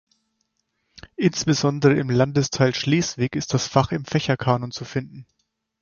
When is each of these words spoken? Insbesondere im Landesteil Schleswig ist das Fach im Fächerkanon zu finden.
Insbesondere 1.15 1.93
im 1.99 2.09
Landesteil 2.09 2.73
Schleswig 2.73 3.35
ist 3.35 3.53
das 3.53 3.67
Fach 3.67 3.91
im 3.91 4.03
Fächerkanon 4.03 4.71
zu 4.71 4.83
finden. 4.83 5.27